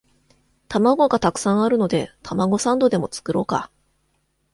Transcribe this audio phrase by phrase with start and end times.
[0.67, 3.69] 玉子がたくさんあるのでたまごサンドでも作ろうか